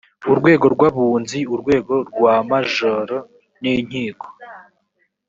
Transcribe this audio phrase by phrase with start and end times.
[0.31, 2.69] urwego rw abunzi urwego rwa maj
[3.61, 4.27] n inkiko